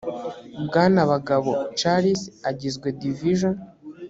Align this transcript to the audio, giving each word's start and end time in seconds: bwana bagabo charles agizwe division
bwana 0.65 1.01
bagabo 1.11 1.51
charles 1.79 2.21
agizwe 2.49 2.87
division 3.03 3.55